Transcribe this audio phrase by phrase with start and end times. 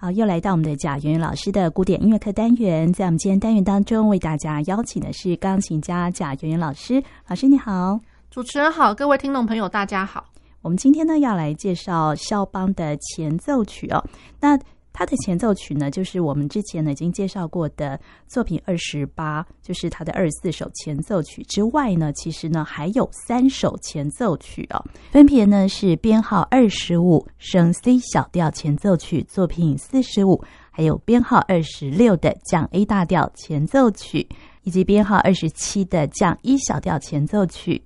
[0.00, 7.02] 好，又来到我们的贾圆圆老师的古典音乐课单元，在我们今天单元当中，为大家邀请的是钢琴家贾圆圆老师。
[7.26, 7.98] 老师你好，
[8.30, 10.24] 主持人好，各位听众朋友大家好。
[10.62, 14.04] 我们今天呢要来介绍肖邦的前奏曲哦，
[14.38, 14.56] 那。
[14.98, 34.28] 他的前奏曲呢，就是我们之前呢已经介绍过的作品二十八，就是他的二十四首前奏曲之外呢，其实呢还有三首前奏曲哦，分别呢是编号二十五升 C 小调前奏曲作品四十五，还有编号二十六的降 A 大调前奏曲，
[34.64, 37.80] 以及编号二十七的降 E 小调前奏曲。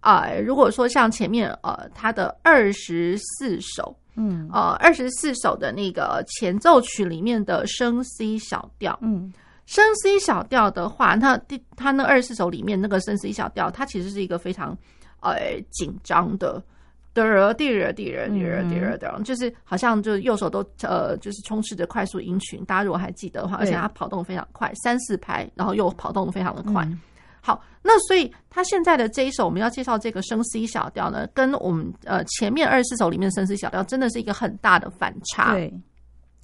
[0.00, 3.96] 啊、如果说像前面呃他的二十四首。
[4.16, 9.32] 嗯，呃，二十四首的那个前奏曲里面的升 C 小调，嗯，
[9.66, 14.76] 升 C 小调的话，那第它那二十四首里面那个升 C 小调，它其实是一个非常
[15.20, 16.62] 呃紧张的，
[17.14, 26.84] 嘚儿滴儿滴儿滴儿滴儿的，就是好像就右手都呃就是充斥着快速音群，大家如果还记得的话，而且它跑动非常快，三四拍，然后又跑动非常的快。
[26.84, 27.00] 嗯
[27.46, 35.72] 好，那所以他现在的这一首我们要介绍这个升 C 小调呢，跟我们呃前面二十四首里面的升 C 小调真的是一个很大的反差，对，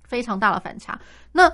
[0.05, 0.97] 非常大的反差。
[1.33, 1.53] 那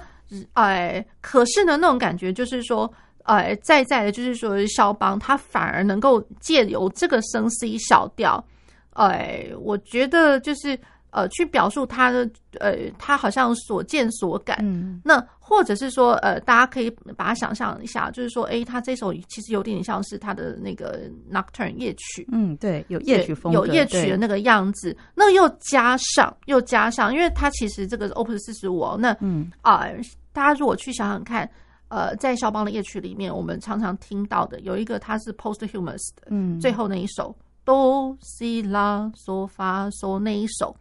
[0.53, 8.45] 哎，可是呢，那种感觉就是说，哎，在在的就是说，肖邦他反而能够借由这个升 C 小调，
[8.93, 10.79] 哎，我觉得就是。
[11.11, 12.29] 呃，去表述他的
[12.61, 14.59] 呃，他好像所见所感。
[14.63, 22.29] 嗯，那或者是说，呃，大家可以把它想象一下，就是说，哎，他这首其实有点像是他的那个 Nocturne 夜曲。
[22.31, 24.95] 嗯，对，有夜曲风格，有夜曲的那个样子。
[25.15, 29.99] 那又加上，又加上，因为他其实这个 Opus 四十五哦，那嗯啊、呃，
[30.33, 31.49] 大家如果去想想看，
[31.89, 37.35] 呃，在肖邦的夜曲里面，我们常常听到的有一个，它是 Posthumous 的，嗯，最后那一首
[37.65, 40.77] 哆西拉嗦发嗦那一首。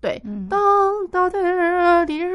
[0.00, 0.58] 对，当
[1.10, 2.26] 当哒滴哒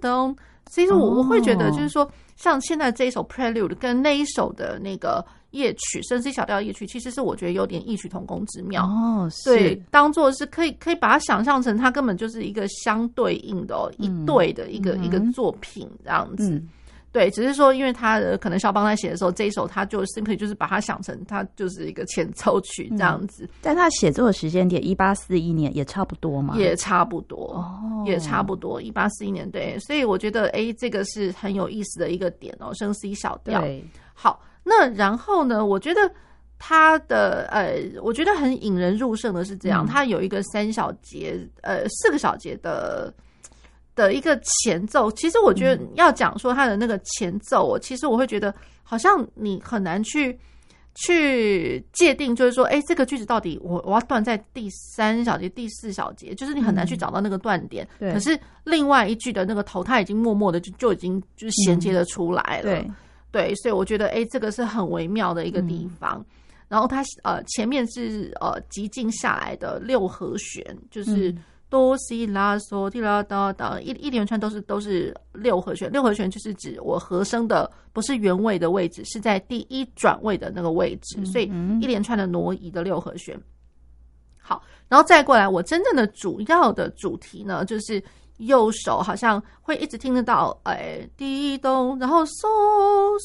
[0.00, 8.84] 当，其实我我会觉得，就是说，像现在这一首 Prelude 跟那一首的那个夜曲，升 C 小调夜曲，其实是我觉得有点异曲同工之妙。
[8.84, 16.62] 哦，对，当做是可以可以把它想象成，它根本就是一个相对应的、哦、一对的一个、嗯、一个作品这样子。
[17.08, 23.48] 嗯对，只是说，因为他的可能肖邦在写的时候，这一首他就 simply 就是把它想成，他就是一个前奏曲这样子。
[23.62, 29.50] 但他写作的时间点，一八四一年也差不多嘛，也差不多，哦、也差不多，一八四一年。
[29.50, 33.62] 对，所以我觉得，哎，这个是很有意思的一个点哦，升 C 小调。
[33.62, 33.82] 对，
[34.12, 36.00] 好，那然后呢，我觉得
[36.58, 43.12] 他的呃，我觉得很引人入胜的是这样，他、嗯、有一个三小节，呃，四个小节的。
[43.98, 48.54] 的一个前奏，其实我觉得要讲说它的那个前奏，其实我会觉得
[48.84, 50.38] 好像你很难去
[50.94, 57.86] 去界定，就是说，哎，这个句子到底我我要断在第三小节、第四小节，就是你很难去找到那个断点。
[57.98, 58.12] 对。
[58.12, 62.70] 可是另外一句的那个头，它已经默默的就就已经就是衔接的出来了。
[62.70, 62.90] 对。
[63.32, 66.24] 对，所以我觉得，哎，这个是很微妙的一个地方。
[66.68, 71.34] 然后它呃前面是呃极静下来的六和弦，就是。
[71.70, 75.92] 哆西拉嗦提拉哒哒，一一连串都是都是六和弦。
[75.92, 81.44] 六和弦就是指我和声的不是原位的位置，是在第一转位的那个位置，所以
[81.80, 83.38] 一连串的挪移的六和弦。
[84.40, 88.02] 好，然后再过来，我真正的主要的主题呢，就是
[88.38, 92.46] 右手好像会一直听得到，哎，滴咚，然后嗦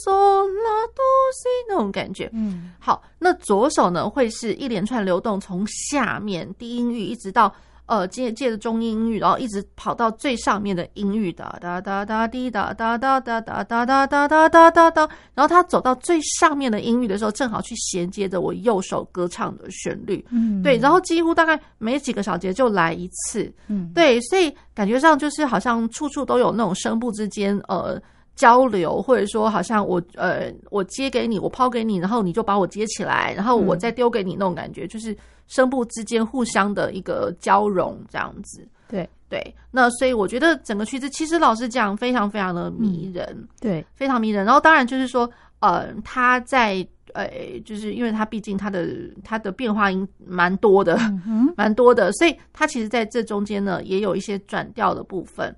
[0.05, 1.01] 嗦拉哆
[1.33, 2.29] 西那种感觉。
[2.33, 7.55] 嗯，好，那左手呢会是一连串流动，从下面低音域一直到。
[7.85, 28.01] 呃，借借着中音域，然后一直跑到最上面的音域，哒哒哒哒滴哒哒哒哒哒哒哒哒哒哒哒哒，然后他走到最上面的音域的时候，正好去衔接着我右手歌唱的旋律，嗯，对，然后几乎大概每几个小节就来一次，嗯，对，所以感觉上就是好像处处都有那种声部之间呃
[28.35, 35.15] 交流，或者说好像我呃我接给你，我抛给你，然后你就把我接起来，然后我再丢给你那种感觉，就是。
[35.45, 39.55] 声部之间互相的一个交融，这样子，对对。
[39.71, 44.45] 那所以我觉得整个曲子其实老实讲，非常非常的迷人，嗯、对，非常迷人。
[44.45, 45.29] 然后当然就是说，
[45.59, 46.75] 呃，他在
[47.13, 47.29] 呃，
[47.65, 48.87] 就是因为他毕竟他的
[49.21, 50.97] 他的变化音蛮多的，
[51.57, 55.53] 蛮、嗯、多的，所以他其实在这中间呢也有一些转调的部分。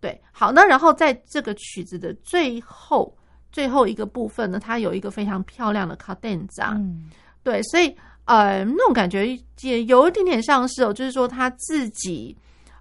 [0.00, 3.16] 对，好，那然后在这个曲子的最后
[3.50, 7.10] 最后一个部分呢，它有一个非常漂亮的 cadenza，嗯，
[7.42, 7.96] 对，所以。
[8.26, 12.36] 呃，那种感觉也有一点点像是哦，就是说他自己，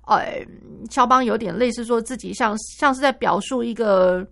[0.08, 0.44] 呃，
[0.90, 4.26] 肖邦有点类似说自己像像是在表述一个，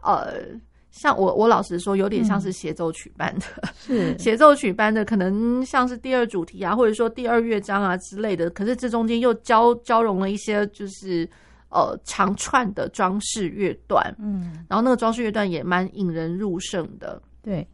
[0.00, 0.44] 呃，
[0.92, 3.46] 像我我老实说，有点像是协奏曲般的，
[3.80, 8.48] 是 协奏曲般的，可能像是第二主题啊，或者说第二乐章啊之类的。
[8.50, 11.28] 可是这中间又交交融了一些，就是
[11.70, 17.20] 呃长串的装饰乐段，嗯，然后那个装饰乐段也蛮引人入胜的。
[17.42, 17.66] 对，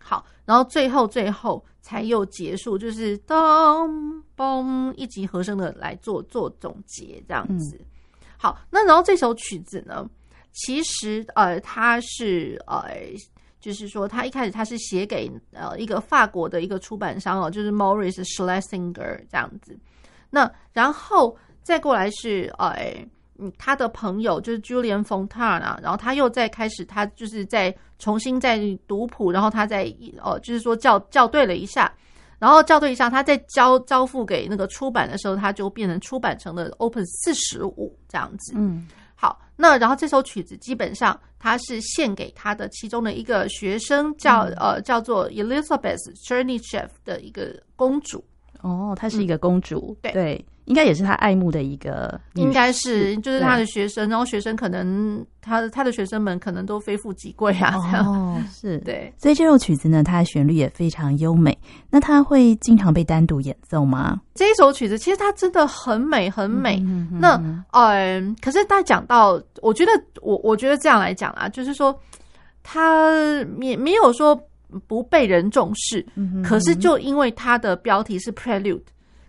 [0.00, 3.36] 好，然后最后最后才又结束，就是咚
[4.36, 7.76] 嘣一级和声的来做做总结这样子。
[7.80, 7.86] 嗯、
[8.36, 10.08] 好，那然后这首曲子呢，
[10.52, 12.96] 其实呃它是呃。
[13.60, 19.76] 就是说，它一开始它是写给呃一个法国的一个出版商哦，就是 Maurice Schlesinger 这样子。
[20.30, 23.04] 那然后再过来是呃，
[23.38, 31.92] 嗯，他的朋友就是 Julian Fontana，然后他又在开始，他就是在重新在读谱，然后他在哦，就是说校校对了一下，
[32.38, 38.52] 然后校对一下，他在交交付给那个出版的时候，他就变成出版成了 Open 四十五这样子。
[38.56, 38.86] 嗯。
[39.20, 48.24] 好，那然后这首曲子基本上它是献给他的其中的一个学生叫，叫、嗯、呃叫做 Elizabeth Chernyshев 的一个公主。
[48.62, 50.12] 哦，她是一个公主，嗯、对。
[50.12, 59.10] 对应该也是他爱慕的一个，应该是就是他的学生，然后学生可能他他的学生们可能都非富即贵啊，这样哦，是对。
[59.16, 61.56] 所以这首曲子呢，它的旋律也非常优美。
[61.88, 64.20] 那它会经常被单独演奏吗？
[64.34, 66.76] 这一首曲子其实它真的很美，很美。
[66.80, 71.98] 嗯、哼哼那嗯、呃，可是大家讲到，我觉得我我觉得这样来讲啊，就是说
[72.62, 73.10] 它
[73.62, 74.38] 也没有说
[74.86, 76.04] 不被人重视，
[76.44, 78.82] 可是就因为它的标题是 Prelude。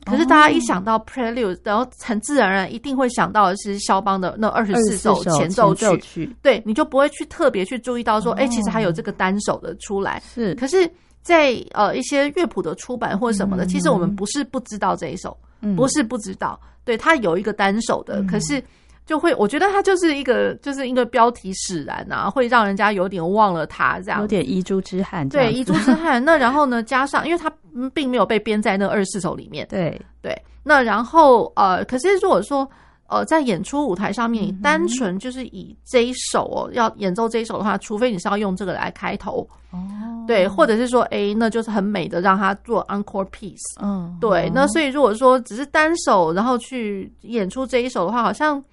[0.05, 6.35] 可是大家一想到 Prelude，然后很自然而然一定会想到的是肖邦的那二十四首前奏曲，奏曲。
[6.41, 10.21] 对，你就不会去特别去注意到说，哎、哦欸，其实还有这个单手的出来。
[10.25, 10.89] 是，可是
[11.21, 18.63] 在呃一些乐谱的出版或什么的，嗯、其实我们不是不知道这一首，嗯、不是不知道，对，它有一个单手的，嗯、可是。
[19.09, 25.27] 就会，我觉得它就是一个，就是一个标题使然啊，会让人家有点忘了它这样，有点遗珠之憾。
[25.27, 26.21] 对，遗珠之憾。
[26.23, 27.51] 那然后呢，加上因为它
[27.91, 29.65] 并没有被编在那二十四首里面。
[29.67, 30.39] 对对。
[30.61, 32.69] 那然后呃，可是如果说
[33.07, 39.39] 呃，在演出舞台上面，你单纯就是以这一首哦，要演奏这一首的话，除非你是要用这个来开头
[39.71, 39.79] 哦，
[40.27, 43.57] 对，或者是说哎，那就是很美的让他做 encore piece。
[43.81, 44.51] 嗯，对。
[44.53, 48.63] 那所以如果说只是单手，然后去演出这一首的话，好像。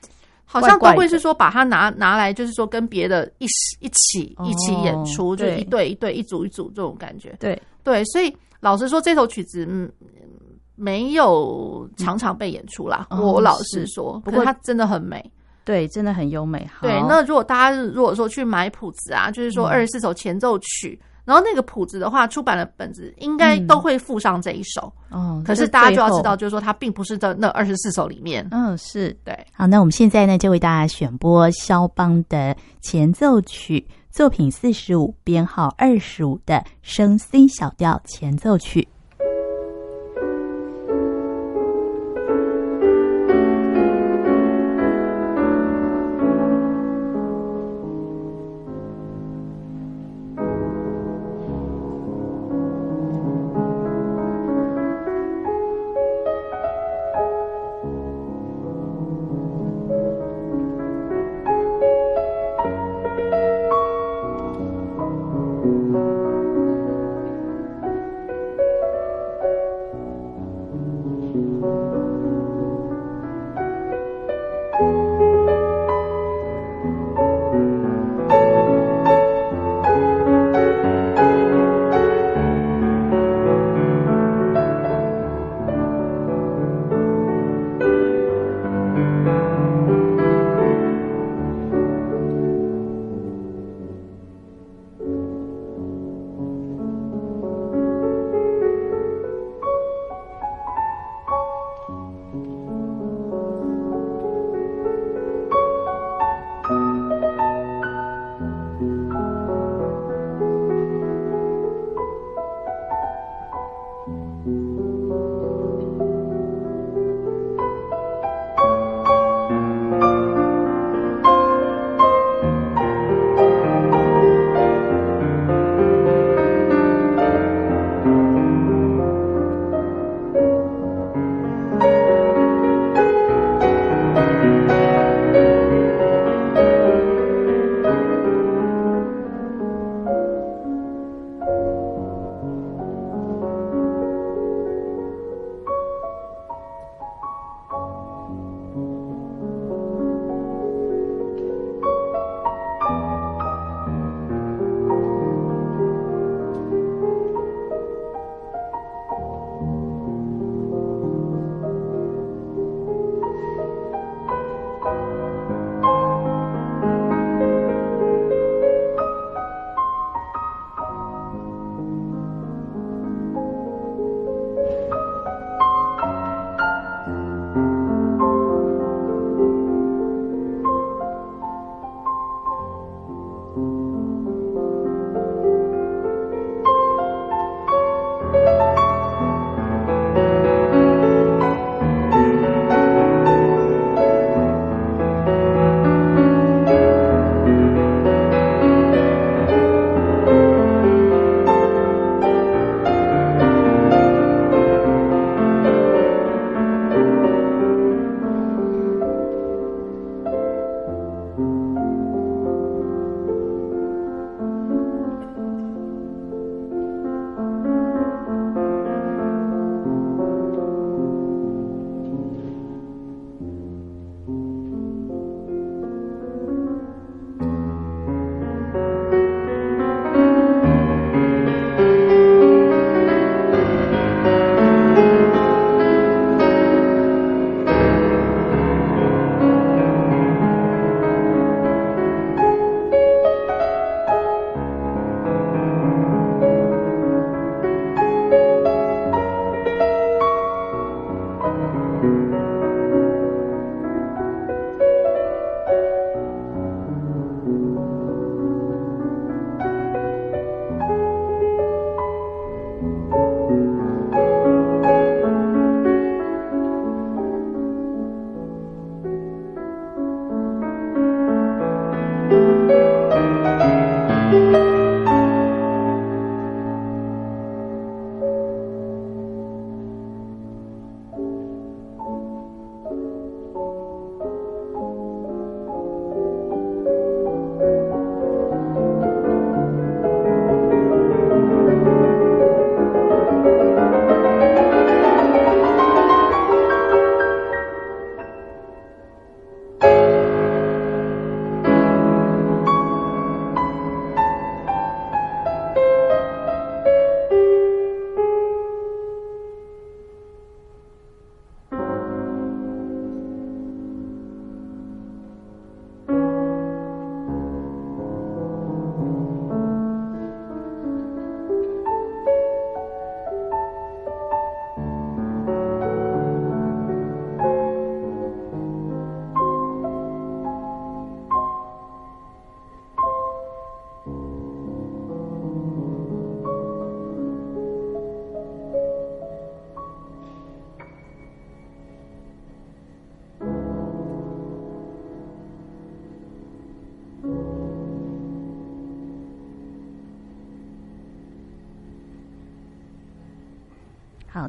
[0.46, 3.46] 好像都会是说把它拿拿来，就是说跟别的一
[3.80, 7.36] 一起一起演出，哦、就一对一对一组一组这种感觉。
[7.38, 9.90] 对对，所以老实说，这首曲子嗯
[10.76, 13.08] 没有常常被演出啦。
[13.10, 15.30] 嗯、我老实说，哦、不过它真的很美，
[15.64, 16.66] 对，真的很优美。
[16.80, 20.98] 对，那如果大家如果说去买谱子啊，就是说二十四首前奏曲。
[21.02, 24.82] 嗯然后那个谱子的话，出版的本子应该都会附上这一首。
[25.10, 28.46] 哦、嗯，可是大家就要知道，就是说它并不是在那二十四首里面。
[28.52, 29.36] 嗯，是对。
[29.52, 38.86] 好，那我们现在呢，就为大家选播肖邦的前奏曲作品四十五，编号二十五的升 C 小调前奏曲。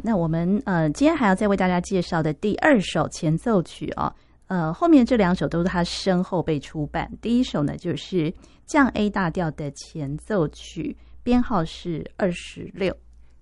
[0.08, 4.14] 那我们呃今天还要再为大家介绍的第二首前奏曲哦，
[4.48, 7.12] 呃后面这两首都是他身后被出版。
[7.22, 8.34] 第一首呢就是
[8.66, 12.96] 降 A 大调的前奏曲，编号是二十六，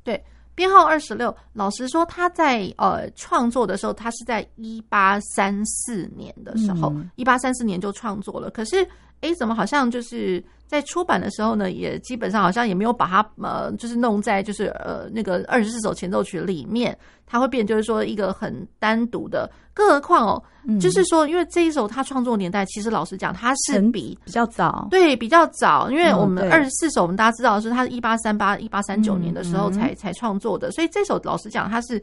[0.04, 0.20] 对。
[0.56, 8.50] 编号二十六，老实说，他在呃创作的时候，他是在一八三四年的时候，一八三四年就创作了。
[8.50, 8.88] 可是，
[9.26, 19.50] 诶，怎么好像就是在出版的时候呢，也基本上好像也没有把它呃，就是弄在就是呃那个二十四首前奏曲里面，它会变就是说一个很单独的。
[19.74, 25.92] 更何况哦，嗯、就是说，因为这一首他创作年代，其实老实讲，他是比比较早，对，比较早。
[25.92, 32.02] 因为我们二十四首，我们大家知道是他是一八三八、一八三九年的时候才、嗯、才创作的，所以这首老实讲，它是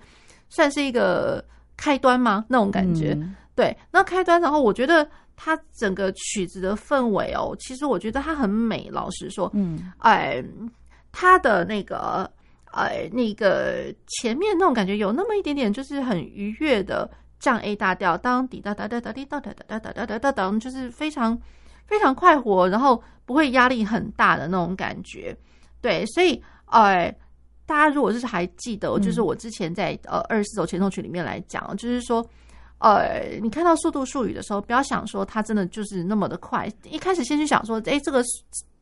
[0.51, 1.43] 算是一个
[1.79, 2.45] 开端吗？
[2.47, 3.75] 那种感觉，嗯、对。
[3.91, 5.09] 那开端，然后我觉得
[5.45, 8.89] 它整个曲子的氛围哦，其实我觉得它很美。
[8.93, 10.41] 老实说，嗯，哎，
[11.11, 12.31] 它的那个，
[12.67, 17.11] 哎，那个前面那种感觉有那么一点点，就是很愉悦的。
[17.41, 21.37] 降 A 大调，当滴答答答答滴答答答答答答答当，就是非常
[21.87, 25.37] 非常快活，然后不会压力很大的那种感觉。
[25.81, 27.13] 对，所以呃，
[27.67, 32.25] 大家如果是还记得，就是我之前在呃二十四首前奏曲里面来讲，就是说
[32.83, 36.69] 呃，你看到速度术语的时候，不要想说它真的就是那么的快。
[36.83, 38.23] 一开始先去想说，哎，这个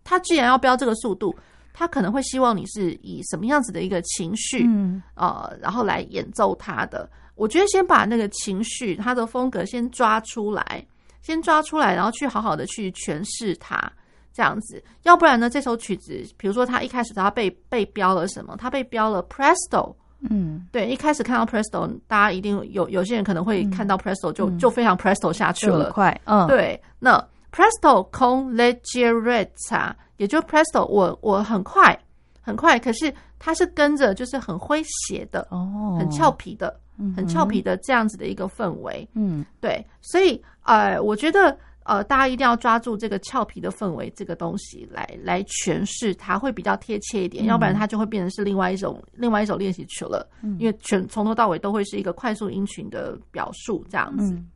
[0.03, 1.35] 它既然要标这个速度，
[1.75, 7.09] 它可能会希望你是以什么样子的一个情绪，嗯，呃，然后来演奏它的。
[7.35, 10.87] 我觉得先把那个情绪、它的风格先抓出来，
[11.21, 13.91] 先抓出来，然后去好好的去诠释它，
[14.33, 14.83] 这样子。
[15.03, 18.57] 要不然呢，这首曲子，比如说他一开始他被被标了什么？
[18.57, 19.95] 他被标了 Presto，
[20.29, 26.81] 嗯，对，一开始看到 Presto，大家一定有有些人可能会看到 Presto 就、嗯、就非常 Presto 下去了，快，嗯，对。
[26.99, 27.19] 那
[27.53, 31.99] Presto con leggerezza，也就 Presto，我我很快
[32.41, 36.79] 很快，可是它是跟着就是很诙谐的，哦，很俏皮的。
[37.17, 54.35] 很俏皮的这样子的一个氛围，嗯，对，所以呃，我觉得呃，大家一定要抓住这个俏皮的氛围这个东西来来诠释它，会比较贴切一点，嗯、要不然它就会变成是另外一种另外一首练习曲了，嗯、因为全从头到尾都会是一个快速音群的表述这样子。
[54.35, 54.47] 嗯、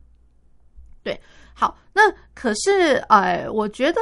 [1.03, 1.19] 对，
[1.53, 2.01] 好，那
[2.33, 3.99] 可是呃，我觉得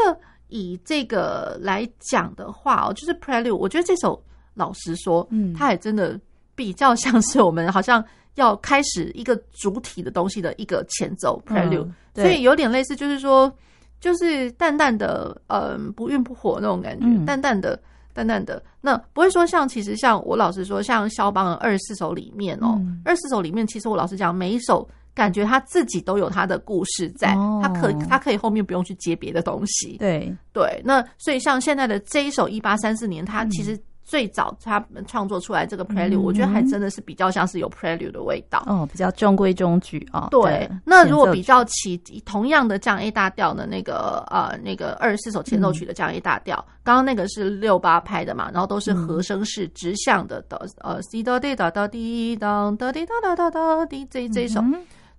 [0.50, 4.22] 以这个来讲的话哦，就是 Prelude，我觉得这首
[4.54, 6.20] 老实说，嗯，它也真的
[6.56, 8.04] 比较像是我们好像。
[8.36, 13.52] 要开始一个主体的东西的一个前奏 prelude，所以有点类似，就是说，
[14.00, 17.80] 就是淡淡的，嗯，不温不火那种感觉，嗯、淡淡的，
[18.14, 18.62] 淡淡的。
[18.82, 29.98] 那不会说像，其实像我老实说，像肖邦的二十四首里面哦，二十四首里面，其实我老实讲，每一首感觉他自己都有他的故事在，哦、他可他可以后面不用去接别的东西。
[29.98, 33.80] 对对，那所以像现在的这一首一八三四年，他其实。
[34.04, 40.28] 最早他们创作出来这个 Prelude，我觉得还真的是比较像是有 Prelude 的味道，哦，比较中规中矩啊。
[40.30, 54.62] 对，那如果比较起同样的降 A 大调的那个呃那个二十四首前奏曲的降 A 大调，刚刚那个是六八拍的嘛，然后都是和声式直向的的呃 C 哒滴哒哒滴当哒滴哒哒哒哒滴这这一首，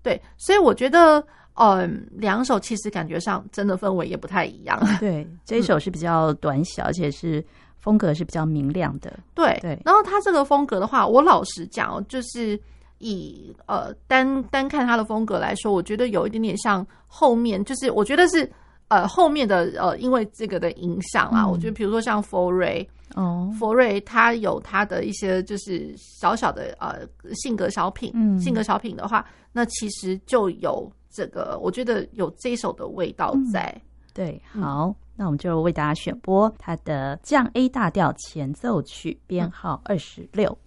[0.03, 1.25] 对，所以我觉得
[1.55, 4.79] 嗯两首其实感觉上真的氛围也不太一样。
[5.00, 7.43] 对，这一首是比较短小，而且是。
[7.85, 9.79] 风格是比较明亮的，对对。
[9.85, 12.59] 然后他这个风格的话，我老实讲，就是
[12.97, 18.50] 以呃单单看他的风格来说，我觉得有一点点像后面，就是我觉得是
[18.88, 29.23] 呃后面的呃，因为这个的影响啊，嗯、我觉得比如说像佛瑞哦，佛瑞他有他的一些就是小小的呃性格小品，嗯、性格小品的话，
[29.53, 33.71] 那其实就有这个，我觉得有这一首的味道在。
[33.76, 33.83] 嗯、
[34.14, 34.95] 对，好。
[35.16, 40.59] 嗯那我们就为大家选播他的降 A 大调前奏曲，编号二十六。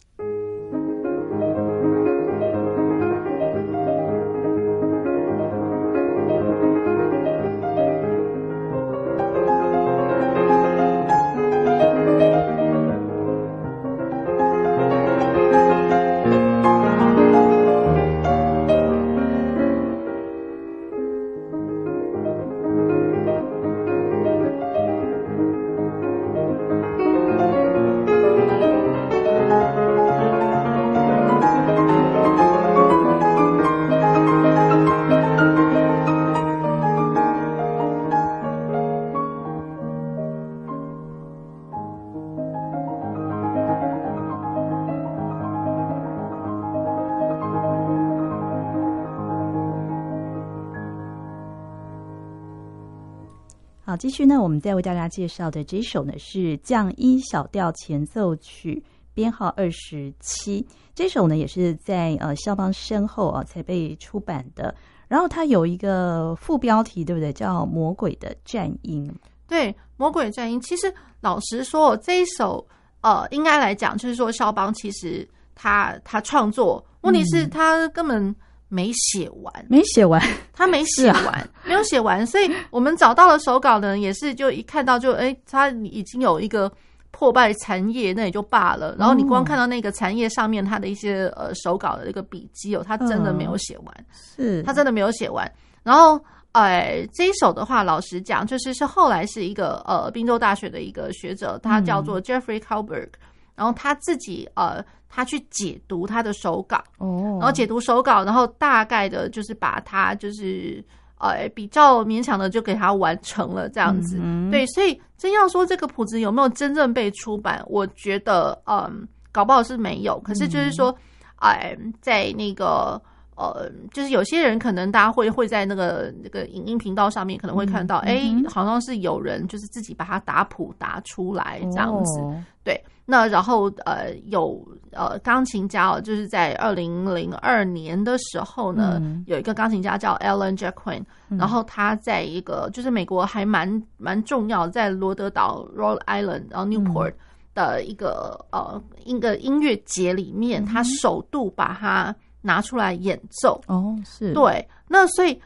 [53.97, 58.83] 好，继续呢，我们再为大家介绍的这首呢是降一小调前奏曲，
[59.15, 60.63] 编号二十七。
[60.93, 64.71] 这首呢也是在呃肖邦身后啊才被出版的。
[65.07, 67.33] 然后它有一个副标题，对不对？
[67.33, 69.09] 叫《魔鬼的战音》。
[69.47, 70.61] 对，《魔鬼颤音》。
[70.63, 72.63] 其实老实说，这一首
[73.01, 78.35] 呃，应该来讲，就是说肖邦其实他他创作，问题是他根本
[78.69, 80.21] 没写完，嗯、没写完，
[80.53, 82.25] 他没写完，啊、没有写完。
[82.25, 86.71] 所以我们找到了手稿呢，也是就一看到就哎，他已经有一个。
[87.11, 94.61] 破败残页那也就罢了，然后你光看到那个残页上面他的一些呃手稿的那个笔记哦，他真的没有写完，是。
[94.61, 95.51] 他真的没有写完。
[95.81, 96.19] 然后
[96.51, 103.09] 哎，这一首的话，老实讲，就是是后来是一个呃宾州大学的一个学者，他叫做 Jeffrey Kalberg，
[103.55, 110.83] 然后他自己呃他去解读他的手稿哦，然后解读手稿，然后大概的就是把它就是。
[111.19, 120.19] 呃，比较勉强的就给他完成了这样子，嗯、对，所以真要说这个谱子有没有真正被出版，我觉得，嗯，搞不好是没有。
[120.19, 120.95] 可是就是说，
[121.37, 123.01] 哎、嗯，在那个，
[123.35, 132.79] 呃，就是有些人可能大家会会在那个那个影音频道上面可能会看到，哎、嗯，好像是有人就是自己把它打谱打出来这样子，哦、对。
[133.09, 134.63] 那然后呃有
[134.97, 147.13] 呃钢琴家哦，就是在二零零二年的时候呢，嗯、有一个钢琴家叫 Alan Jacquin，、嗯、然后他在一个就是美国还蛮蛮重要，在罗德岛 Rhode Island 然后 Newport
[147.53, 153.61] 的一个、嗯、呃一个音乐节里面，他首度把它拿出来演奏。
[153.67, 154.33] 哦，是。
[154.33, 154.67] 对。
[154.87, 155.39] 那所以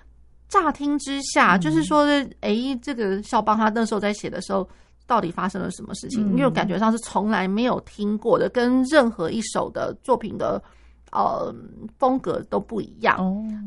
[0.47, 2.05] 乍听之下，嗯、就是说
[2.39, 4.67] 哎，这个肖邦他那时候在写的时候。
[5.11, 6.21] 到底发生了什么事情？
[6.37, 10.63] 因为感觉上是从来没有听过的，跟任何一首的作品的
[11.11, 11.53] 呃
[11.99, 13.17] 风格都不一样。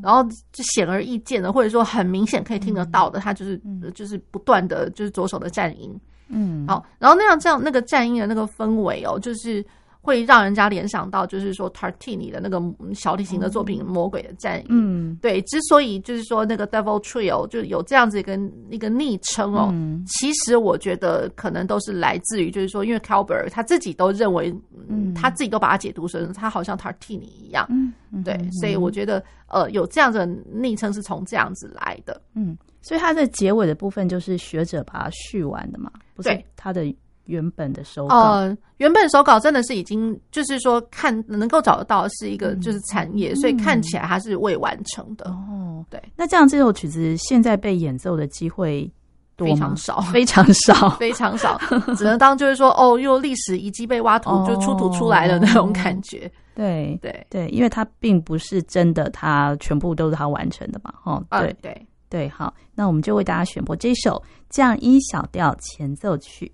[0.02, 3.60] 然后就显而易见的，或者说很明显可以听得到的，它就是
[3.94, 5.94] 就是不断的就是左手的颤音。
[6.28, 9.62] 嗯，好，然后那样这样那个战音的那个氛围哦，就是。
[10.04, 12.62] 会让人家联想到，就是说 Tartini 的那个
[12.94, 14.64] 小提琴的作品《魔鬼的战役》。
[14.68, 18.38] 嗯，对，之所以就是说那个 Devil Trio 就有这样子一个
[18.68, 24.54] 一个昵称哦，嗯、其实我觉得可能都是来自于，就是说，因为 Kalberg 他自己都认为，
[24.88, 27.66] 嗯，他自己都把它解读成他好像 Tartini 一样。
[27.70, 32.20] 嗯，对，所以我觉得呃，有这样的昵称是从这样子来的。
[32.34, 36.94] 嗯，所以它的结尾的部分就是学者把它续完的嘛，不是他的。
[37.26, 45.30] 原本的手稿，呃，原本手稿真的是已经，就是说看能够找得到是一个就是产业，嗯、所以看起来它是未完成的。
[45.30, 46.02] 哦，对。
[46.16, 48.90] 那这样这首曲子现在被演奏的机会
[49.36, 49.46] 多？
[49.46, 51.58] 非常少，非常少， 非常少，
[51.96, 56.30] 只能当就是说哦，又历史遗迹被挖土，哦、就出土出来的那种感觉。
[56.54, 60.92] 对对对，因为它并不是真的，它全部都是他完成的嘛。
[61.04, 66.52] 哦，对、嗯、对对，好，那我们就为大家选播这首降 E 小调前奏曲。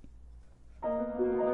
[0.82, 1.49] Thank you.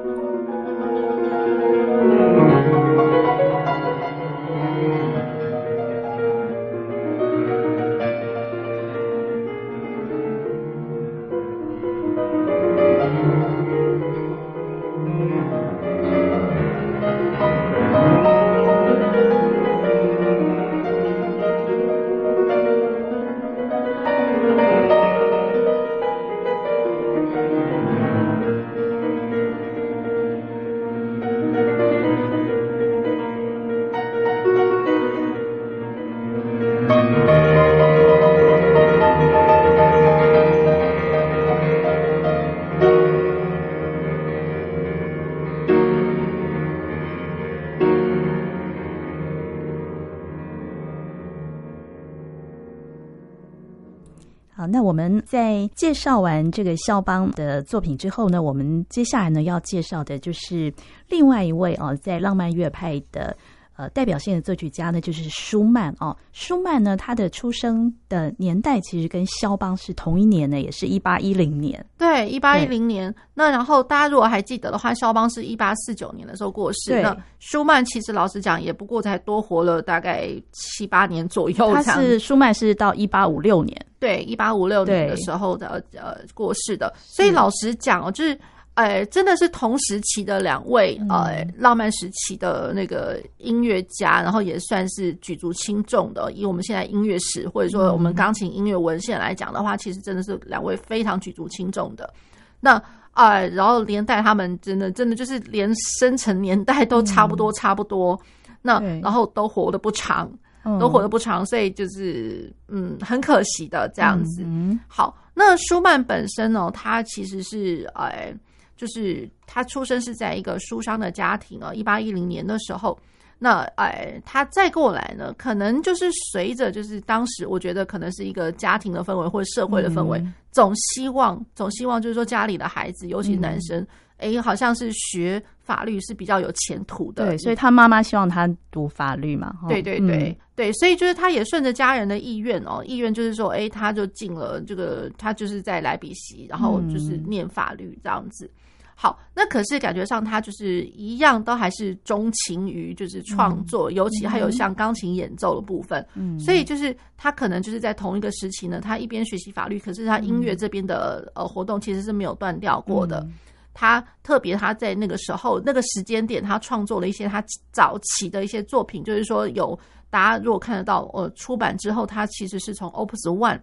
[54.66, 60.72] 那我们在介绍完这个肖邦的作品之后呢，我们接下来呢要介绍的就是
[61.08, 63.36] 另外一位哦，在浪漫乐派的。
[63.76, 66.16] 呃，代表性的作曲家呢，就是舒曼哦。
[66.32, 71.84] 舒曼呢，他的出生的年代其实跟肖邦是同一年的，也是一八一零年。
[71.98, 73.14] 对，一八一零年。
[73.34, 76.90] 那然后大家如果还记得的话，肖邦是一八四九年的时候过世。
[76.90, 81.74] 对那舒曼其实老实讲，也不过才多活了大概七八年左右。
[81.74, 86.94] 他是舒曼是到一八五六年，对，一八五六年的时候的呃过世的。
[87.04, 88.38] 所以老实讲哦，就是。
[88.76, 96.30] 哎，真的是同时期的两位，呃，浪漫时期的那个音乐家，然后也算是举足轻重的。
[96.32, 102.12] 以我们现在音乐史或者说我们钢琴音乐文献来讲的话，其实真的是两位非常举足轻重的。
[102.60, 102.80] 那
[103.12, 108.20] 啊，然后连带他们真的真的就是连生辰年代都差不多差不多。
[108.60, 110.30] 那然后都活得不长，
[110.78, 114.44] 都活得不长，所以就是嗯，很可惜的这样子。
[114.86, 118.34] 好，那舒曼本身呢，他其实是哎。
[118.76, 122.98] 就是他出生是在一个书商的家庭啊，一八一零年的时候。
[123.38, 133.86] 那哎，他再过来呢，可能就是随着就是当时，我觉得可能是一个家庭的氛围或者社会的氛围，嗯、总希望总希望就是说家里的孩子，尤其是男生，
[134.16, 137.26] 哎、嗯，好像是学法律是比较有前途的。
[137.26, 139.54] 对，所以他妈妈希望他读法律嘛。
[139.68, 148.50] 对对对、嗯、对，所以就是他也顺着家人的意愿哦，意愿就是说，哎，他就进了这个，他就是在莱比锡，然后就是念法律这样子。
[148.98, 156.04] 好，那可是感觉上他就是一样，都还是钟情于就是创作，嗯、尤其还有像钢琴演奏的部分。
[156.14, 163.20] 嗯，所以就是他可能就是在同一个时期呢，他一边学习法律，可是他音乐这边的呃活动其实是没有断掉过的。
[163.26, 163.34] 嗯、
[163.74, 169.78] 他特别他在那个时候那个时间点，他创作了一些他早期的一些作品，就是说有
[170.08, 173.60] 大家如果看得到，呃，出版之后，他其实是从 Opus One。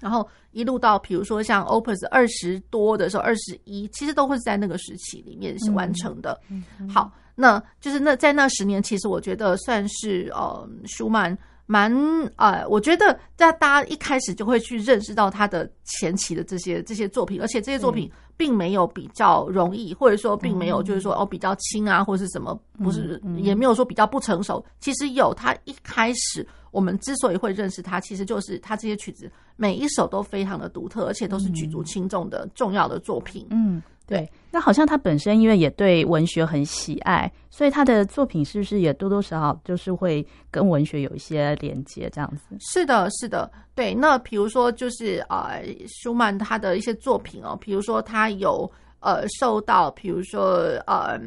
[0.00, 6.38] 然后一路到，比如说像 Opus 二十多的时候，二十一，其实都会是在那个时期里面是完成的。
[6.48, 11.92] 嗯嗯、好，那就是那在那十年，其实我觉得算是呃，舒曼蛮
[12.36, 24.64] 呃，我觉得在大家一开始就会去认识到他的前期的这些这些作品，而且这些作品并没有比较容易，或者说并没有就是说哦比较轻啊，或者是什么，不是也没有说比较不成熟。
[24.78, 29.32] 其实有，他一开始我们之所以会认识他，其实就是他这些曲子。
[29.56, 33.46] 每一首都非常的独特，而且都是举足轻重的重要的作品。
[33.48, 34.30] 嗯，对。
[34.50, 42.10] 那好像他本身因为也对文学很喜爱，所以他的作品是不是也多多少少就是会跟文学有一些连接？
[42.12, 42.54] 这样子。
[42.60, 43.50] 是的，是的。
[43.74, 43.94] 对。
[43.94, 51.18] 那比如说，就是呃，舒曼他的一些作品哦，比如说他有呃受到，比如说呃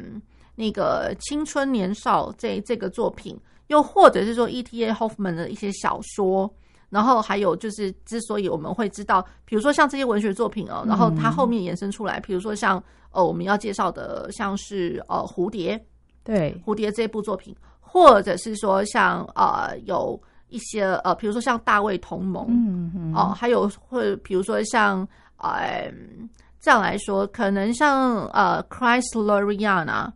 [0.60, 3.34] 那个青春年少这这个作品，
[3.68, 4.92] 又或者是说 E.T.A.
[4.92, 6.52] Hoffmann 的一些小说。
[6.90, 15.80] 然后还有就是，之所以我们会知道，比如说像这些文学作品哦，然后它后面延伸出来，比如说像呃我们要介绍的，像是呃蝴蝶，
[16.24, 25.88] 对蝴蝶这部作品，或者是说像呃有一些呃，比如说像大卫同盟，嗯嗯哦，还有会比如说像呃
[26.60, 30.10] 这样来说，可能像呃 Kreisleriana。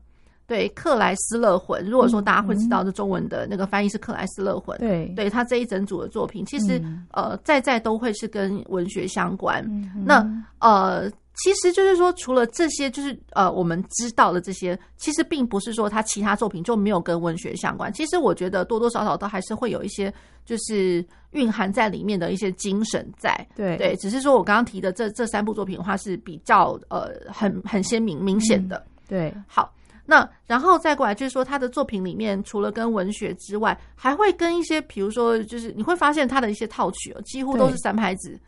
[0.47, 1.85] 对，克莱斯勒魂。
[1.89, 4.77] 如果说大家会知道，这中文的那个翻译是克莱斯勒魂。
[4.79, 9.65] 对，对他这一整组的作品，其实、嗯、呃，在在都会是跟文学相关。
[9.67, 10.23] 嗯、那
[10.59, 17.91] 呃，其实就是说，除了这些，就是呃，我们知道的这些，其实并不是说他其他作品就没有跟文学相关。
[17.95, 20.13] 其实我觉得多多少少都还是会有一些，
[20.45, 23.35] 就是蕴含在里面的一些精神在。
[23.57, 28.77] 对对，只是说我刚刚提的这这三部作品的话是比较呃很很鲜明明显的。
[28.77, 29.73] 嗯、对，好。
[30.07, 38.39] 那然后再过来，就是说他的作品里面，除了跟文学之外，还会跟一些，比如说，就是你会发现他的一些套曲哦，几乎都是三拍子，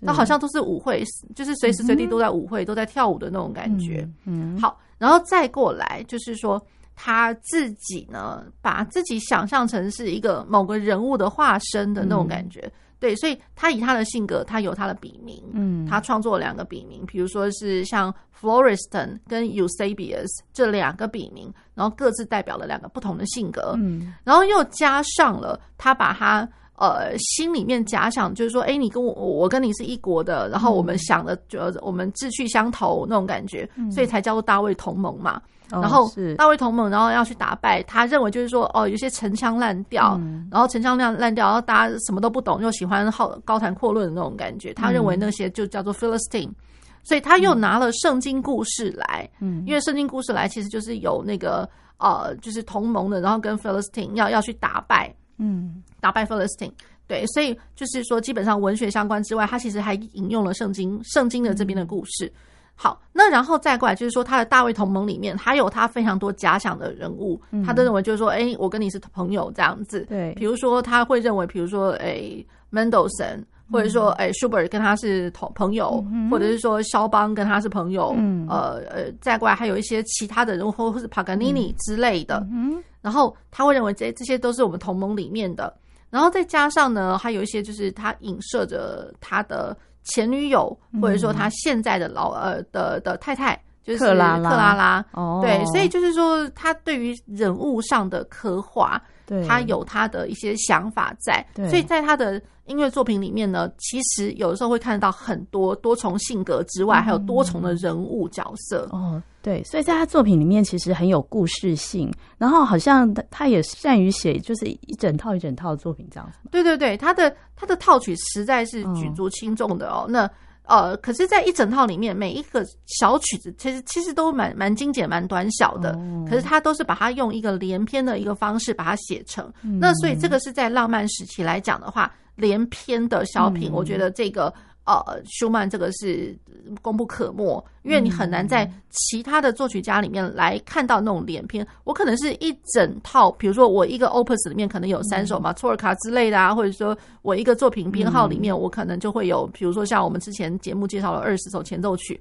[0.00, 4.08] 那好像都是舞会，就是随时随地都在舞会，嗯、都在跳舞的那种感觉。
[4.24, 6.60] 嗯，嗯好，然后再过来，就是说
[6.96, 12.60] 他自己呢，把自己想象成是一个某个人物的化身的那种感觉。
[12.60, 35.40] 嗯对，所以他以他的性格，他有他的笔名，嗯，他创作了两个笔名，比如说是像 Floreston 跟 Eusebius 这两个笔名，然后各自代表了两个不同的性格，嗯，然后又加上了他把他呃心里面假想，就是说，哎，你跟我，我跟你是一国的，然后我们想的就我们志趣相投那种感觉，嗯，所以才叫做大卫同盟嘛。
[35.70, 44.74] 然后大卫同盟，然后要去打败他，认为就是说，哦，有些陈腔滥调，嗯、然后陈腔滥滥调，然后大家什么都不懂，又喜欢好高谈阔论的那种感觉。
[44.74, 46.54] 他认为那些就叫做 Philistine，嗯、
[47.02, 56.72] 所以他又拿了圣经故事来，嗯，因为圣经故事来其实就是有那个呃，就是同盟的，然后跟 Philistine 要要去打败，嗯，打败 Philistine，
[57.06, 62.26] 对，所以就是说，基本上文学相关之外，他其实还引用了圣经，圣经的这边的故事。
[62.26, 62.32] 嗯
[62.76, 70.04] 好，那然后再过来就是说，他的大卫同盟里面还有他非常多假想的人物，嗯、他都认为就是说，哎、欸，我跟你是朋友这样子。
[70.08, 78.12] 对，比如说他会认为，比如说，哎、欸，Mendelssohn 或者说，哎、欸、Schubert 跟他是同朋友，嗯、或者是说肖邦跟他是朋友。
[78.18, 82.44] 嗯，呃呃，再过来还有一些其他的人物，或者是帕格尼尼之类的。
[82.50, 85.72] 嗯，然后他会认为这这些都是我们同盟里面的，
[86.08, 89.76] 然后再加上呢，还有一些就是他影射着他的。
[90.06, 95.06] 前女友，或者说他现在的老呃的的太太，就是克拉拉，克拉拉。
[95.12, 101.42] 哦，对，所以就是说，他对于人物上的刻画，对，他有他的一些想法在。
[101.70, 108.86] 所以在他的音乐作品里面呢，其实有的时候会看到很多多重性格之外，还有多重的人物角色。
[108.92, 109.22] 哦。
[109.44, 116.38] 对，所以在他作品里面其实很有故事性，然后好像他他也善于写，就是一整套一整套的作品这样子。
[116.50, 120.06] 对对对，他的他的套曲实在是举足轻重的哦。
[120.08, 120.30] 嗯、那
[120.64, 125.90] 呃，可是，在一整套里面，每一个小曲子其实其实都蛮蛮精简、蛮短小的。
[125.92, 129.52] 哦、可是，他都是把它用一个连篇的一个方式把它写成。
[129.60, 134.50] 嗯、那所以，这个是在浪漫时期来讲的话，连篇的小品，嗯、我觉得这个。
[134.86, 136.36] 呃，舒曼这个是
[136.82, 141.66] 功不可没，因为你很难在其他的作曲家里面来看到那种连篇。
[141.84, 152.20] 我可能是一整套，比如说我一个 opus 里面可能有三首嘛，托尔卡之类的啊，或者说我一个作品编号里面我可能就会有，比如说像我们之前节目介绍了二十首前奏曲。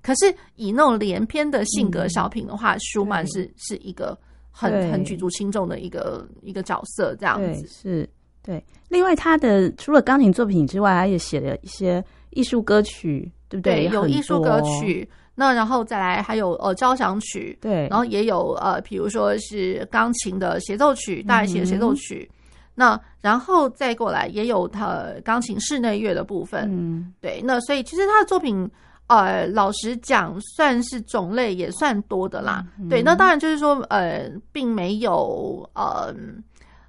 [0.00, 4.16] 可是以那种连篇的性格小品的话，舒曼是是一个
[4.50, 7.66] 很很举足轻重的一个一个角色，这样子。
[7.66, 8.08] 是。
[8.44, 13.88] 对，另外他的除了钢琴作品之外，他也写了一些艺术歌曲，对不对？
[13.88, 22.36] 对，有艺术歌曲，那然后再来还有呃交响曲，对，然后也有呃，比如说是钢琴的协奏曲，大提琴协奏曲，嗯、
[22.74, 28.70] 那然后再过来也有他钢琴室内乐的部分，嗯，对，那所以其实他的作品，
[29.06, 36.14] 呃，老实讲，算是种类也算多的啦，嗯、对，那当然就是说，呃，并没有呃。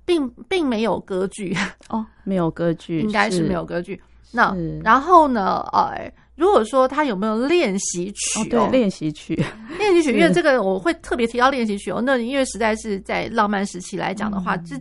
[0.06, 1.56] 并并没有歌剧
[1.89, 4.00] 哦，没有歌剧， 应该是没有歌剧。
[4.32, 5.62] 那然后呢？
[5.72, 8.41] 呃，如果说他有没有练习曲？
[8.41, 9.34] 哦，对，练习曲，
[9.80, 12.02] 练习曲，因为这个我会特别提到练习曲哦。
[12.06, 14.76] 那因为实在是在浪漫时期来讲的话，这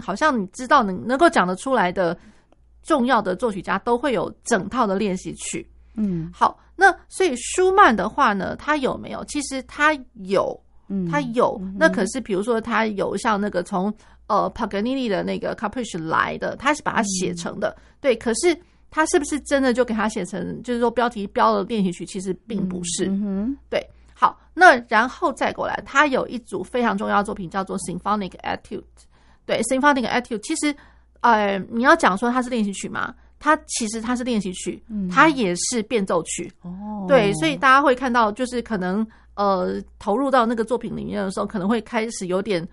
[0.00, 2.16] 好像你知道能能够讲得出来的
[2.84, 5.68] 重要的作曲家都会有整套的练习曲。
[5.96, 9.24] 嗯，好，那所以舒曼的话呢，他有没有？
[9.24, 10.58] 其实他有，
[11.10, 11.60] 他有。
[11.78, 13.92] 那可是比如说它有像那个从。
[14.30, 18.14] 呃，帕格尼尼的那个 Caprice 来的，它是把它写成的，嗯、对。
[18.14, 18.56] 可是
[18.88, 22.06] 它是不是真的就给它写成，就是说标题标了练习曲？
[22.06, 23.06] 其实并不是。
[23.06, 23.84] 嗯，对。
[24.14, 28.84] 好，那然后再过来，他有一组非常重要的作品叫做 Symphonic Etude。
[29.44, 30.72] 对，Symphonic Etude，其实
[31.22, 36.48] 呃，你要讲说它是练习曲吗，它其实它是练习曲，它也是变奏曲。
[36.62, 42.66] 哦，对，所以大家会看到，就是可能呃，投入到那个作品里面的时候，可能会开始有点。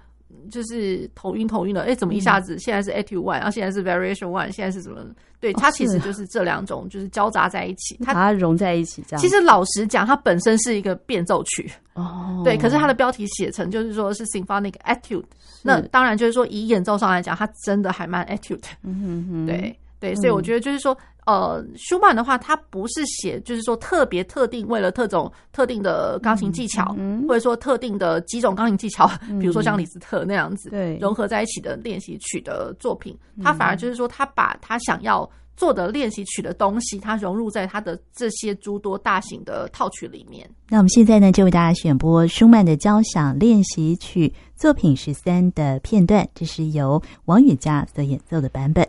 [0.51, 5.01] 就是头晕头晕的，哎、欸，怎么一下子现在是 Etude One，然后现在是 Variation One，现在是什么？
[5.39, 9.01] 对，它其实就是这两种，就是交杂在一起，它把它融在一起。
[9.07, 12.57] 这样，其实老实讲，它本身是一个变奏曲哦，对。
[12.57, 15.23] 可是它的标题写成就是说是 Symphonic Etude，
[15.63, 18.63] 那当然就是说以演奏上来讲，它真的还蛮 Etude。
[18.83, 20.95] 嗯哼哼，对对，所以我觉得就是说。
[21.27, 33.13] 呃，舒曼的话，他不是写，就是说特别特定为了特种特定的钢琴技巧，嗯嗯、或者说特定的几种钢琴技巧，嗯、比如说像李斯特那样子，对，融合在一起的练习曲的作品，
[33.43, 40.49] 他反而就是说，他把他想要做的练习曲的东西，他融入在他的这些诸多大型的套曲里面。
[40.69, 48.87] 那我们现在呢，就为大家选播舒曼的交响练习曲作品十三的片段，这是由王羽佳所演奏的版本。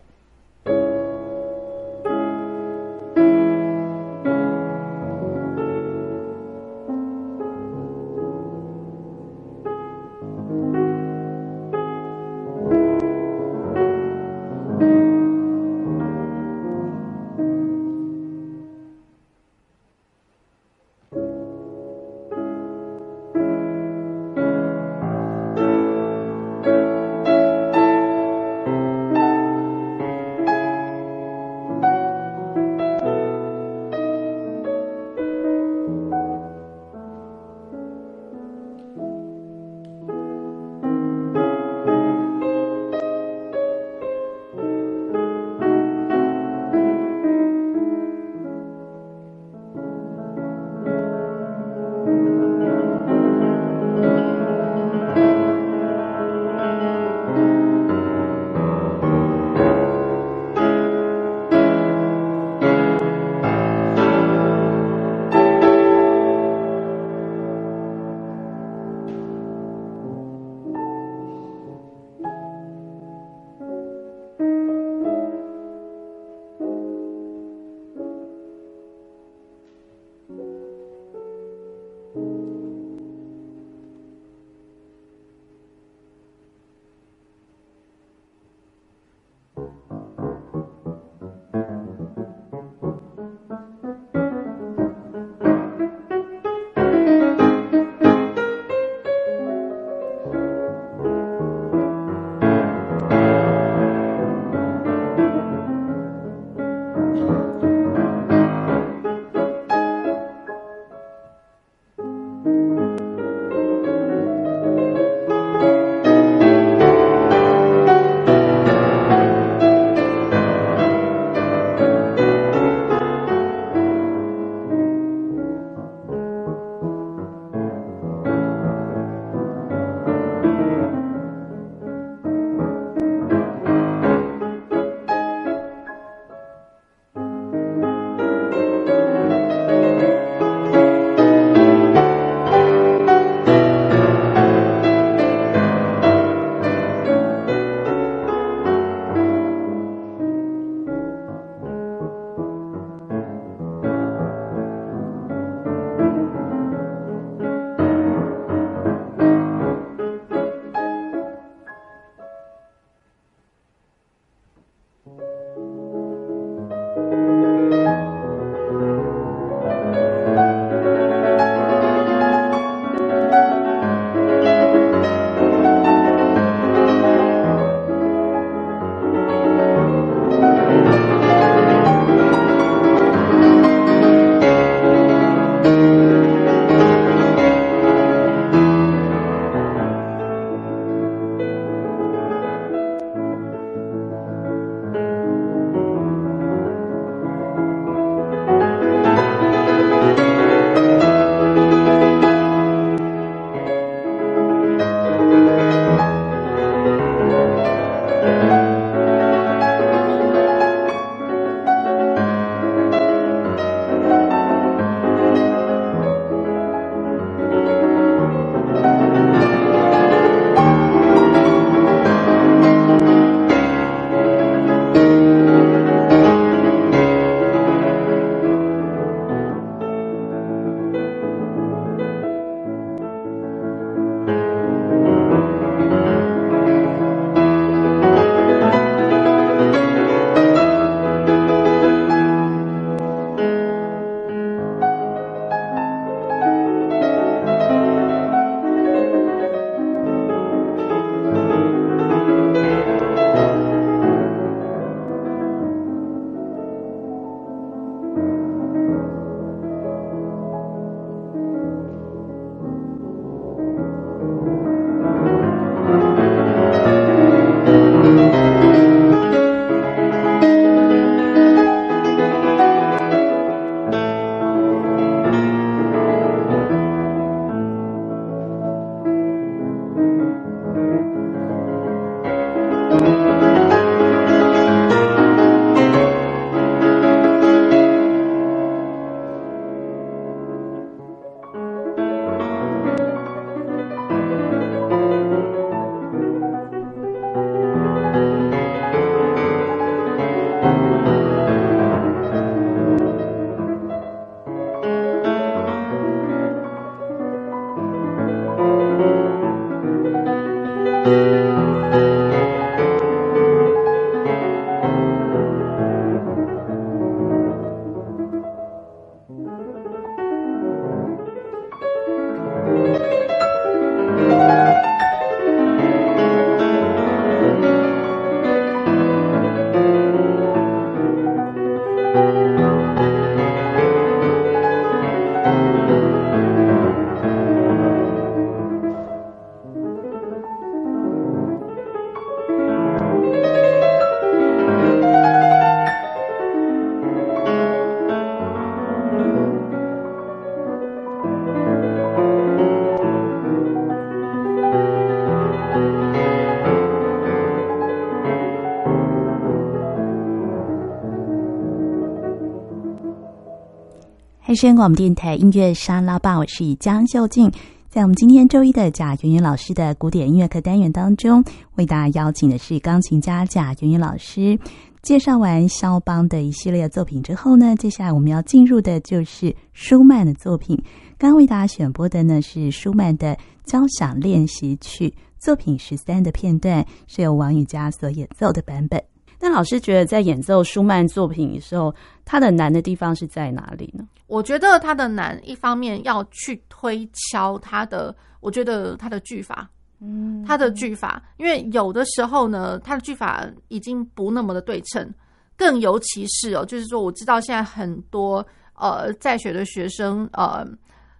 [364.48, 367.52] 开声广播电台音乐沙拉吧，我是江秀静。
[367.90, 371.44] 在我们今天周一的贾圆圆老师的古典音乐课单元当中，
[371.74, 374.58] 为大家邀请的是钢琴家贾圆圆老师。
[375.02, 380.82] 介绍完肖邦的一系列作品之后呢，接下来我们要进入的就是舒曼的作品。
[381.18, 383.36] 刚为大家选播的呢是舒曼的
[383.66, 388.98] 交响练习曲作品十三的片段，是由王羽佳所演奏的版本。
[389.40, 394.04] 那老师觉得在演奏舒曼作品的时候，它的难的地方是在哪里呢？
[394.26, 399.70] 我觉得它的难，一方面要去推敲它的，我觉得它的句法，
[400.00, 405.08] 嗯，它的句法，因为有的时候呢，它的句法已经不那么的对称，
[405.56, 410.66] 更尤其是哦，就是说，我知道现在很多呃在学的学生，呃，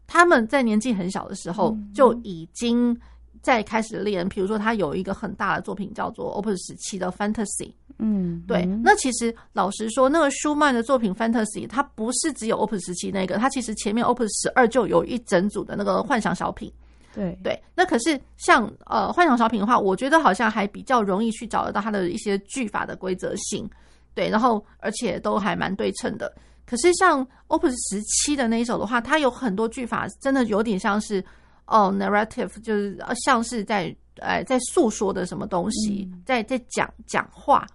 [0.07, 2.99] 他们在年纪很小的时候就已经。
[3.49, 8.67] 再开始练，比如说他有一个很大的作品叫做 Opus 十七的 Fantasy，嗯，对。
[8.85, 16.71] 那其实老实说，那个舒曼的作品 Fantasy，它不是只有 Opus 十七那个，它其实前面 Opus 十二就有一整组的那个幻想小品。
[17.15, 17.59] 对对。
[17.75, 23.67] 那可是像呃幻想小品的话，我觉得好像还比较容易去找得到它的一些句法的规则性，
[24.13, 26.31] 对，然后而且都还蛮对称的。
[26.67, 31.25] 可是像 Opus 十七的那一首的话，它有很多句法，真的有点像是。
[31.69, 37.67] 哦、oh，narrative 就是像是在呃在诉说的什么东西，嗯、在在讲讲话。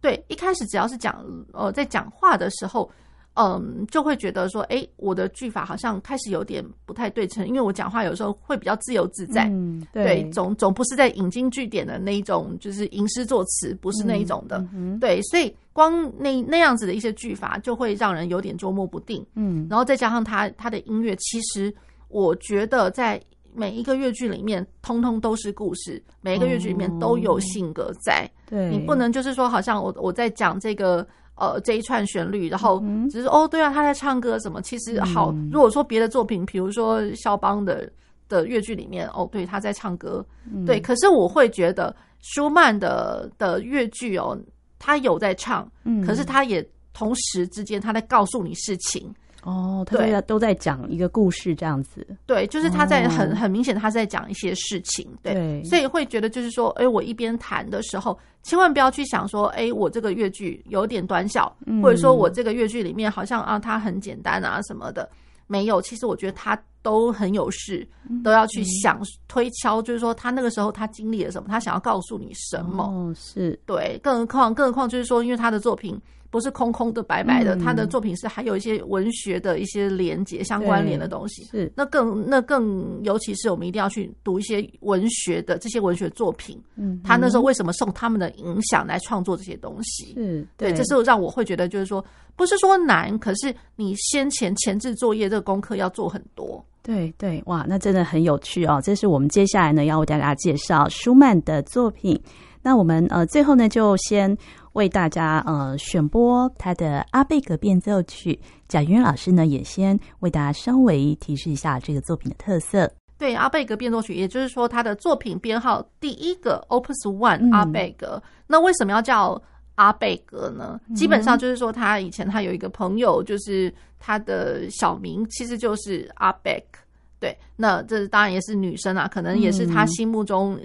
[0.00, 2.88] 对，一开始只要是讲呃在讲话的时候，
[3.34, 14.64] 嗯，就会觉得说，哎，我的句法好像开始有点不太对称，因为我讲话有时候会比较自由自在，嗯、对，对，总总不是在引经据典的那一种，就是吟诗作词，不是那一种的，
[15.00, 21.74] 对，所以光那那样子的一些句法就会让人有点捉摸不定，嗯，然后再加上他他的音乐，其实
[22.06, 23.20] 我觉得在。
[23.58, 26.00] 每一个乐剧里面，通通都是故事。
[26.20, 28.24] 每一个乐剧里面都有性格在。
[28.24, 31.04] 哦、对，你不能就是说，好像我我在讲这个
[31.34, 32.80] 呃这一串旋律，然后
[33.10, 34.62] 只是、嗯、哦，对啊，他在唱歌什么？
[34.62, 37.90] 其实好，嗯、如果说别的作品，比如说肖邦的
[38.28, 40.80] 的乐剧里面，哦，对，他在唱歌，嗯、对。
[40.80, 44.38] 可是我会觉得舒曼的的乐剧哦，
[44.78, 49.12] 他有在唱，嗯、可是他也同时之间他在告诉你事情。
[49.48, 52.06] 哦，他在都在讲一个故事这样子。
[52.26, 55.08] 对，就是他在很很明显，他在讲一些事情。
[55.22, 65.08] 对，对，所以会觉得就是说，哎，我一边弹的时候，千万不要去想说，哎，我这个乐句有点短小，嗯、或者说我这个乐句里面好像啊，它很简单啊什么的。
[65.46, 67.88] 没有，其实我觉得他都很有事，
[68.22, 72.84] 都要去想推敲，就是说他那个时候他经历了什么，他想要告诉你什么。
[72.84, 75.98] 哦，是对，更何况，更何况就是说，因为他的作品。
[76.30, 81.42] 不是空空的、白白的，嗯、他的作品是还有一些文学的一些连接、相关联的东西。
[81.44, 86.60] 是，那更那更，尤其是我们一定要去读一些文学的这些文学作品。
[86.76, 90.12] 嗯，他那时候为什么受他们的影响来创作这些东西？
[90.14, 92.04] 是对，对，这是让我会觉得，就是说，
[92.36, 96.62] 不是说难，可是你先前前置作业这个功课要做很多。
[96.82, 98.80] 对对，哇，那真的很有趣哦。
[98.84, 102.20] 这是我们接下来呢要为大家介绍舒曼的作品。
[102.60, 104.36] 那我们呃最后呢就先。
[104.72, 108.38] 为大家呃选播他的阿贝格变奏曲，
[108.68, 112.90] 贾圆圆老师呢也先为大家稍微提示一下这个作品的特色。
[113.16, 118.12] 对，阿贝格变奏曲，也就是说他的作品编号第一个 Opus One 阿贝格。
[118.14, 119.40] 嗯、那为什么要叫
[119.74, 120.80] 阿贝格呢？
[120.88, 126.80] 嗯、基本上就是说他以前他有一个朋友，就是他的小名其实就是阿贝克。
[127.18, 130.56] 对，那这当然也是女生啊，可能也是他心目中。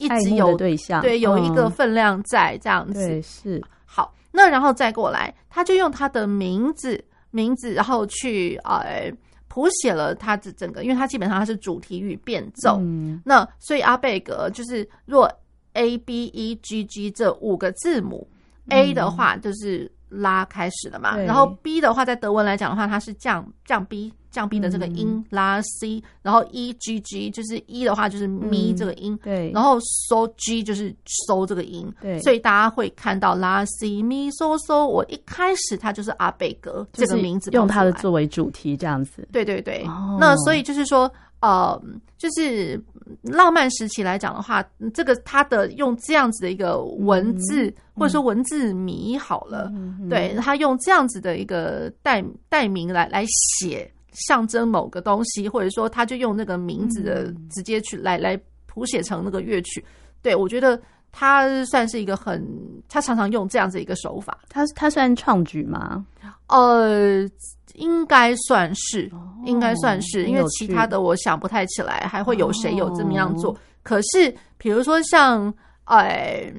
[0.00, 2.94] 一直有对象，对，有一个分量在这样子。
[2.94, 9.12] 对，是好，那然后再过来，他就用他的名字名字，然后去呃
[9.46, 12.78] 谱写了他的整个，因为他基本上他是主题与变奏。
[12.80, 15.30] 嗯，那所以阿贝格就是若
[15.74, 18.26] A B E G G 这五个字母，
[18.70, 24.12] 嗯，A 的话就是拉开始的嘛，然后 B 的话在德文来讲的话，它是降降 B。
[24.30, 30.94] 降 B 的这个音、嗯、拉 C，然后 E G G 就是 E 的话就是咪这个音，嗯、对，然后 So G 就是
[31.26, 41.10] So 这个音，对，所以大家会看到拉 C 咪 So So，我一开始它就是阿贝格这个名字，用它的作为主题这样子，对对对，哦、那所以就是说，
[41.40, 41.80] 呃，
[42.16, 42.80] 就是
[43.22, 44.64] 浪漫时期来讲的话，
[44.94, 53.90] 这个它的用这样子的一个文字，嗯、或者说文字谜好了，嗯、对，他用这样子的一个代代名来来写。
[54.20, 59.84] 象征某个东西，或者说他就用那个名字的直接去来来谱写成那个乐曲。
[60.22, 60.80] 对，我觉得
[61.12, 62.46] 他算是一个很，
[62.88, 64.38] 他常常用这样子一个手法。
[64.48, 66.04] 他他算创举吗？
[66.48, 67.28] 呃，
[67.74, 69.10] 应该算是，
[69.44, 73.56] 应该算是，因为其他的我想不太起来，还会有谁有这么样做。
[73.82, 75.52] 可是比如说像
[75.84, 76.52] 呃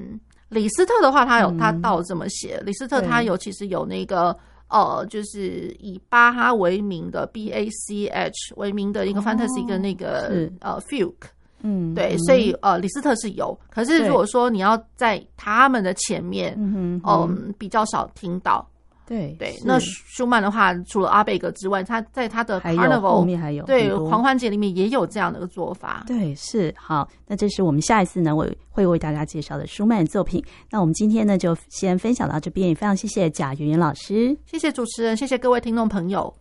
[0.48, 4.36] 李斯特的话，他有他倒这么写，李斯特他有其实有那个。
[4.72, 11.28] 呃，就是以巴哈为名的 B A C H 为名的一个 fantasy 跟那个、哦、呃 Fugue。
[11.64, 18.68] 嗯，对，所以呃，李斯特是有，可是如果说你要在他们的前面，嗯嗯，比较少听到。
[19.12, 26.02] 对对，那舒曼的话，除了阿贝格之外，他在他的 Carnival 后面还有对狂欢节里面也有这样的一个做法。
[26.06, 30.42] 对，是好，那这是我们下一次呢，我会为大家介绍的舒曼作品。
[30.70, 36.34] 那我们今天呢，就先分享到这边，也非常谢谢贾圆圆老师，谢谢主持人，谢谢各位听众朋友。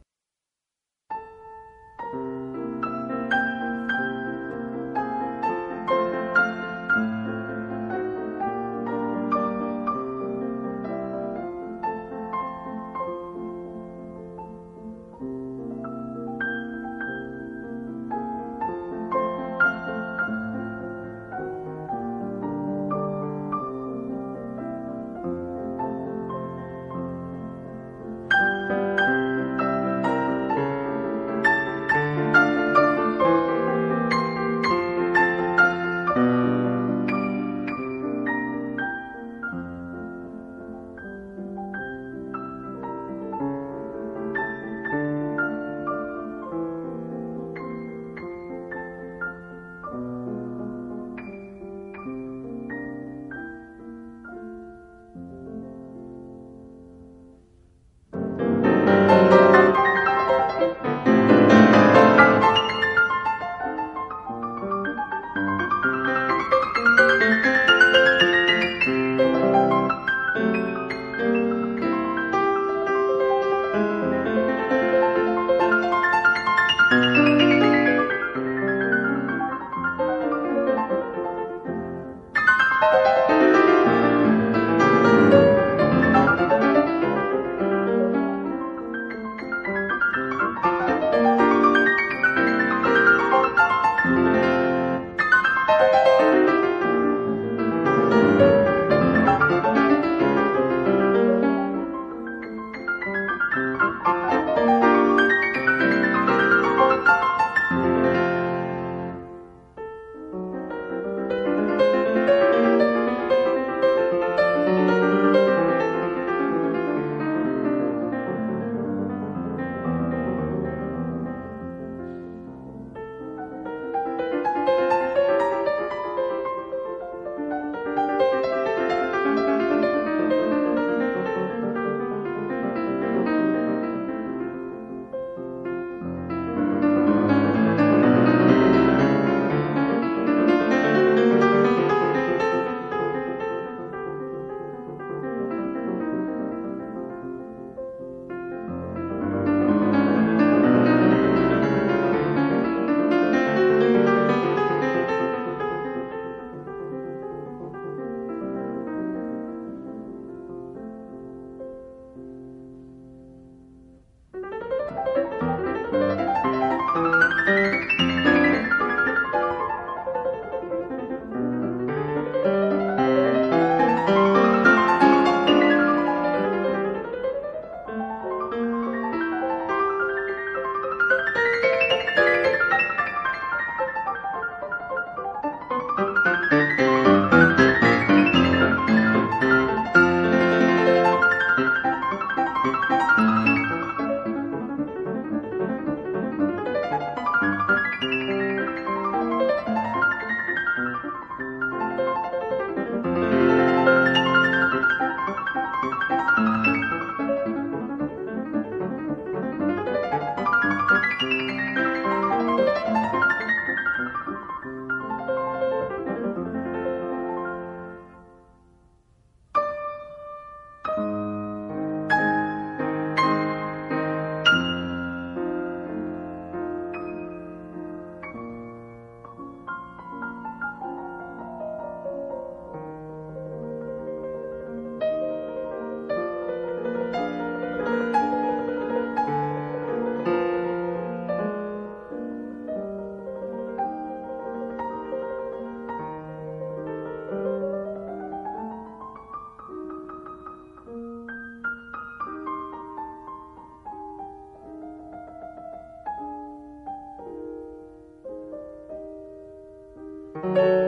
[260.44, 260.81] 嗯